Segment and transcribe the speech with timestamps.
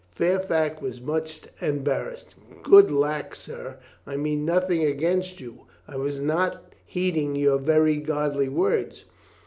[0.15, 2.33] Fairfax was much embarrassed.
[2.63, 3.77] "Good lack, sir,
[4.07, 5.67] I mean nothing against you.
[5.87, 9.05] I was not heeding your very godly words.